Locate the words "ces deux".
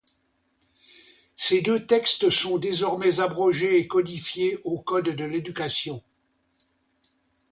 1.35-1.85